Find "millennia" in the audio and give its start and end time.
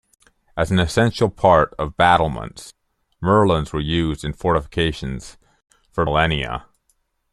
6.05-6.65